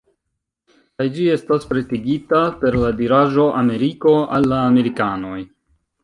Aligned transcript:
Kaj 0.99 1.05
ĝi 1.17 1.25
estas 1.33 1.67
pretigita 1.73 2.39
per 2.63 2.77
la 2.83 2.89
diraĵo: 3.01 3.45
""Ameriko 3.59 4.15
al 4.39 4.49
la 4.55 4.63
amerikanoj"" 4.71 5.37